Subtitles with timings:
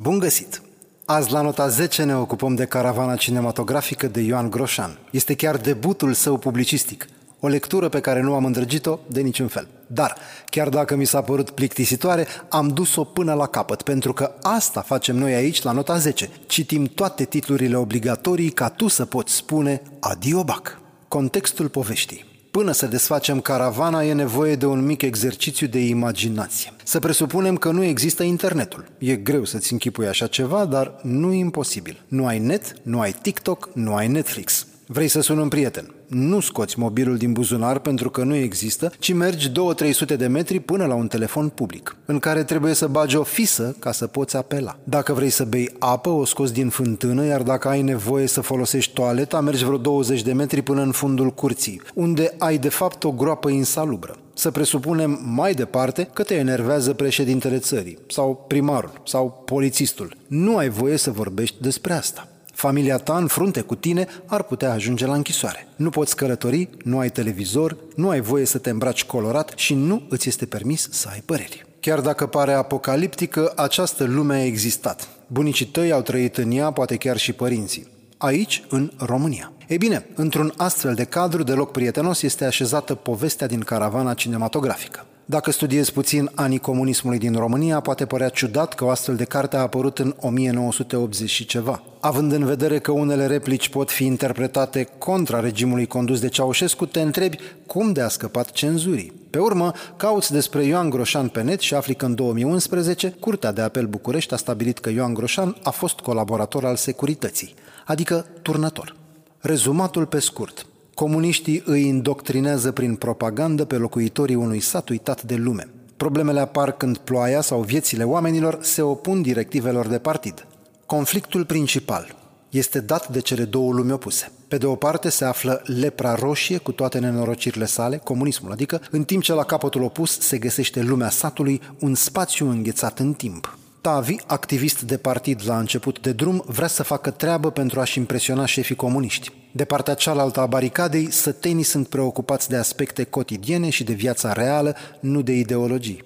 [0.00, 0.62] Bun găsit!
[1.04, 4.98] Azi la nota 10 ne ocupăm de caravana cinematografică de Ioan Groșan.
[5.10, 7.08] Este chiar debutul său publicistic.
[7.40, 9.68] O lectură pe care nu am îndrăgit-o de niciun fel.
[9.86, 14.80] Dar, chiar dacă mi s-a părut plictisitoare, am dus-o până la capăt, pentru că asta
[14.80, 16.30] facem noi aici la nota 10.
[16.46, 20.80] Citim toate titlurile obligatorii ca tu să poți spune adio bac.
[21.08, 22.27] Contextul poveștii.
[22.58, 26.72] Până să desfacem caravana e nevoie de un mic exercițiu de imaginație.
[26.84, 28.84] Să presupunem că nu există internetul.
[28.98, 32.02] E greu să-ți închipui așa ceva, dar nu e imposibil.
[32.08, 34.66] Nu ai net, nu ai TikTok, nu ai Netflix.
[34.90, 35.94] Vrei să suni un prieten.
[36.06, 40.86] Nu scoți mobilul din buzunar pentru că nu există, ci mergi 2-300 de metri până
[40.86, 44.78] la un telefon public, în care trebuie să bagi o fisă ca să poți apela.
[44.84, 48.92] Dacă vrei să bei apă, o scoți din fântână, iar dacă ai nevoie să folosești
[48.92, 53.12] toaleta, mergi vreo 20 de metri până în fundul curții, unde ai de fapt o
[53.12, 54.16] groapă insalubră.
[54.34, 60.16] Să presupunem mai departe că te enervează președintele țării, sau primarul, sau polițistul.
[60.26, 62.28] Nu ai voie să vorbești despre asta.
[62.58, 65.68] Familia ta în frunte cu tine ar putea ajunge la închisoare.
[65.76, 70.02] Nu poți călători, nu ai televizor, nu ai voie să te îmbraci colorat și nu
[70.08, 71.66] îți este permis să ai păreri.
[71.80, 75.08] Chiar dacă pare apocaliptică, această lume a existat.
[75.26, 77.86] Bunicii tăi au trăit în ea, poate chiar și părinții.
[78.16, 79.52] Aici, în România.
[79.68, 85.06] Ei bine, într-un astfel de cadru deloc prietenos este așezată povestea din caravana cinematografică.
[85.30, 89.56] Dacă studiezi puțin anii comunismului din România, poate părea ciudat că o astfel de carte
[89.56, 91.82] a apărut în 1980 și ceva.
[92.00, 97.00] Având în vedere că unele replici pot fi interpretate contra regimului condus de Ceaușescu, te
[97.00, 99.12] întrebi cum de a scăpat cenzurii.
[99.30, 103.60] Pe urmă, cauți despre Ioan Groșan pe net și afli că în 2011 Curtea de
[103.60, 107.54] Apel București a stabilit că Ioan Groșan a fost colaborator al securității,
[107.86, 108.96] adică turnător.
[109.38, 110.66] Rezumatul pe scurt.
[110.98, 115.68] Comuniștii îi indoctrinează prin propagandă pe locuitorii unui sat uitat de lume.
[115.96, 120.46] Problemele apar când ploaia sau viețile oamenilor se opun directivelor de partid.
[120.86, 122.16] Conflictul principal
[122.48, 124.32] este dat de cele două lumi opuse.
[124.48, 129.04] Pe de o parte se află lepra roșie cu toate nenorocirile sale, comunismul, adică în
[129.04, 133.58] timp ce la capătul opus se găsește lumea satului, un spațiu înghețat în timp.
[133.80, 138.46] Tavi, activist de partid la început de drum, vrea să facă treabă pentru a-și impresiona
[138.46, 139.32] șefii comuniști.
[139.58, 144.76] De partea cealaltă a baricadei, sătenii sunt preocupați de aspecte cotidiene și de viața reală,
[145.00, 146.04] nu de ideologii.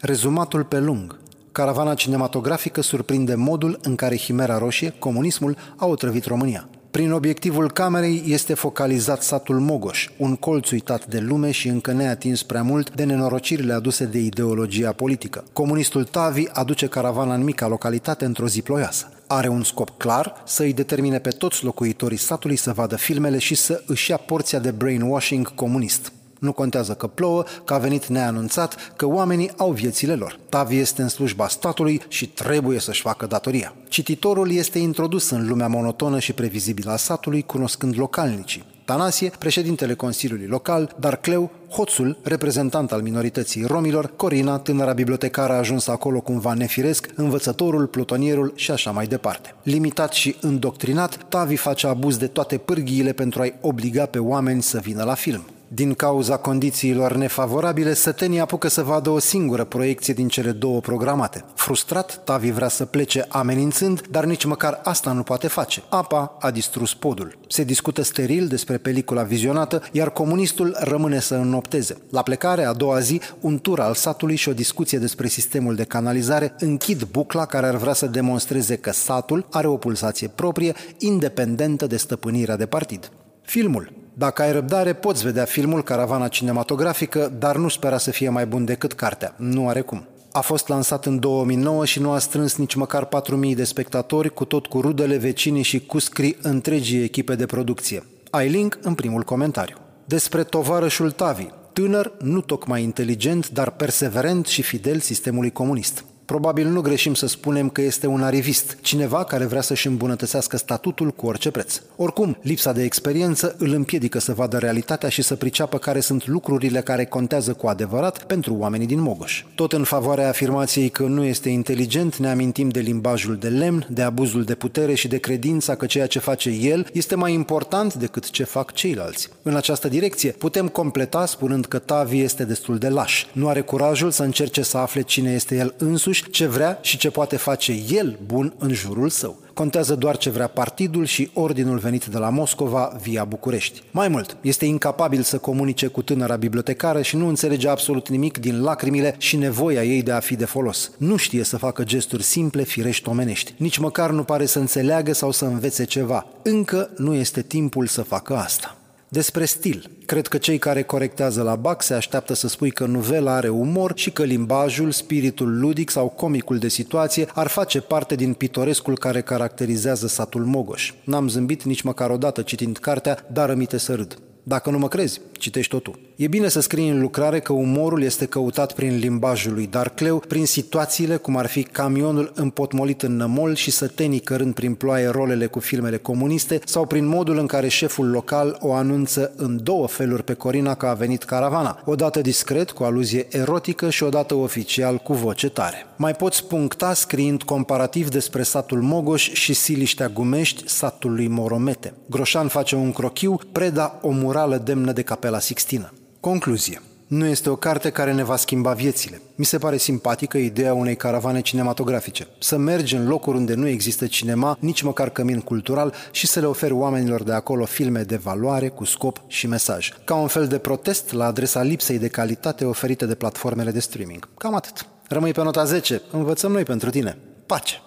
[0.00, 1.18] Rezumatul pe lung.
[1.52, 6.68] Caravana cinematografică surprinde modul în care Chimera Roșie, comunismul, a otrăvit România.
[6.90, 12.42] Prin obiectivul camerei este focalizat satul Mogoș, un colț uitat de lume și încă neatins
[12.42, 15.44] prea mult de nenorocirile aduse de ideologia politică.
[15.52, 19.08] Comunistul Tavi aduce caravana în mica localitate într-o zi ploioasă.
[19.34, 23.54] Are un scop clar să îi determine pe toți locuitorii satului să vadă filmele și
[23.54, 26.12] să își ia porția de brainwashing comunist.
[26.38, 30.38] Nu contează că plouă, că a venit neanunțat, că oamenii au viețile lor.
[30.48, 33.74] Tavi este în slujba statului și trebuie să-și facă datoria.
[33.88, 38.73] Cititorul este introdus în lumea monotonă și previzibilă a satului, cunoscând localnicii.
[38.84, 45.90] Tanasie, președintele Consiliului Local, dar Cleu, hoțul, reprezentant al minorității romilor, Corina, tânăra bibliotecară ajunsă
[45.90, 49.54] acolo cumva nefiresc, învățătorul, plutonierul și așa mai departe.
[49.62, 54.78] Limitat și îndoctrinat, Tavi face abuz de toate pârghiile pentru a-i obliga pe oameni să
[54.78, 55.44] vină la film.
[55.68, 61.44] Din cauza condițiilor nefavorabile, Sătenii apucă să vadă o singură proiecție din cele două programate.
[61.54, 65.82] Frustrat, Tavi vrea să plece amenințând, dar nici măcar asta nu poate face.
[65.88, 67.38] Apa a distrus podul.
[67.48, 71.96] Se discută steril despre pelicula vizionată, iar comunistul rămâne să înnopteze.
[72.10, 75.84] La plecare, a doua zi, un tur al satului și o discuție despre sistemul de
[75.84, 81.86] canalizare închid bucla care ar vrea să demonstreze că satul are o pulsație proprie, independentă
[81.86, 83.10] de stăpânirea de partid.
[83.42, 88.46] Filmul dacă ai răbdare, poți vedea filmul Caravana Cinematografică, dar nu spera să fie mai
[88.46, 89.34] bun decât cartea.
[89.36, 90.06] Nu are cum.
[90.32, 93.08] A fost lansat în 2009 și nu a strâns nici măcar
[93.48, 98.02] 4.000 de spectatori, cu tot cu rudele, vecinii și cu scrii întregii echipe de producție.
[98.30, 99.76] Ai link în primul comentariu.
[100.04, 106.04] Despre tovarășul Tavi, tânăr, nu tocmai inteligent, dar perseverent și fidel sistemului comunist.
[106.24, 111.10] Probabil nu greșim să spunem că este un arivist, cineva care vrea să-și îmbunătățească statutul
[111.10, 111.80] cu orice preț.
[111.96, 116.80] Oricum, lipsa de experiență îl împiedică să vadă realitatea și să priceapă care sunt lucrurile
[116.80, 119.44] care contează cu adevărat pentru oamenii din Mogoș.
[119.54, 124.02] Tot în favoarea afirmației că nu este inteligent, ne amintim de limbajul de lemn, de
[124.02, 128.30] abuzul de putere și de credința că ceea ce face el este mai important decât
[128.30, 129.28] ce fac ceilalți.
[129.42, 133.26] În această direcție, putem completa spunând că Tavi este destul de laș.
[133.32, 136.96] Nu are curajul să încerce să afle cine este el însuși însuși ce vrea și
[136.96, 139.38] ce poate face el bun în jurul său.
[139.54, 143.82] Contează doar ce vrea partidul și ordinul venit de la Moscova via București.
[143.90, 148.62] Mai mult, este incapabil să comunice cu tânăra bibliotecară și nu înțelege absolut nimic din
[148.62, 150.90] lacrimile și nevoia ei de a fi de folos.
[150.96, 153.54] Nu știe să facă gesturi simple, firești, omenești.
[153.56, 156.26] Nici măcar nu pare să înțeleagă sau să învețe ceva.
[156.42, 158.73] Încă nu este timpul să facă asta.
[159.14, 159.90] Despre stil.
[160.06, 163.92] Cred că cei care corectează la BAC se așteaptă să spui că novela are umor
[163.94, 169.22] și că limbajul, spiritul ludic sau comicul de situație ar face parte din pitorescul care
[169.22, 170.92] caracterizează satul Mogoș.
[171.04, 174.18] N-am zâmbit nici măcar o dată citind cartea, dar rămite să râd.
[174.46, 175.98] Dacă nu mă crezi, citești totul.
[176.16, 180.46] E bine să scrii în lucrare că umorul este căutat prin limbajul lui Darcleu, prin
[180.46, 185.58] situațiile cum ar fi camionul împotmolit în nămol și sătenii cărând prin ploaie rolele cu
[185.58, 190.32] filmele comuniste sau prin modul în care șeful local o anunță în două feluri pe
[190.32, 195.48] Corina că a venit caravana, odată discret cu aluzie erotică și odată oficial cu voce
[195.48, 195.86] tare.
[195.96, 201.94] Mai poți puncta scriind comparativ despre satul Mogoș și Siliștea Gumești, satul lui Moromete.
[202.10, 205.92] Groșan face un crochiu, Preda o murală demnă de capela Sixtină.
[206.20, 206.82] Concluzie.
[207.06, 209.20] Nu este o carte care ne va schimba viețile.
[209.34, 212.26] Mi se pare simpatică ideea unei caravane cinematografice.
[212.38, 216.46] Să mergi în locuri unde nu există cinema, nici măcar cămin cultural și să le
[216.46, 219.92] oferi oamenilor de acolo filme de valoare, cu scop și mesaj.
[220.04, 224.28] Ca un fel de protest la adresa lipsei de calitate oferite de platformele de streaming.
[224.38, 224.86] Cam atât.
[225.08, 226.02] Rămâi pe nota 10.
[226.10, 227.18] Învățăm noi pentru tine.
[227.46, 227.84] Pace!